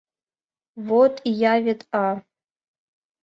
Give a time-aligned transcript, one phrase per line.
[0.87, 2.05] Вот ия вет, а.